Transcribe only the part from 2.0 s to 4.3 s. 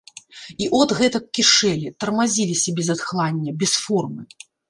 тармазіліся без адхлання, без формы.